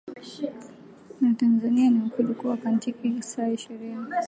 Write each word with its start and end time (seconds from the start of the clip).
na 1.21 1.33
Tanzania 1.33 1.89
ni 1.89 1.99
ukweli 2.07 2.33
kuwa 2.33 2.57
katika 2.57 3.21
saa 3.21 3.47
ishirini 3.47 4.05